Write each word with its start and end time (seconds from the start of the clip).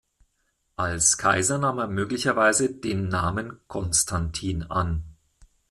Als 0.77 1.19
Kaiser 1.19 1.59
nahm 1.59 1.77
er 1.77 1.85
möglicherweise 1.87 2.65
zusätzlich 2.69 2.81
den 2.93 3.09
Namen 3.09 3.59
"Konstantin" 3.67 4.63
an. 4.63 5.03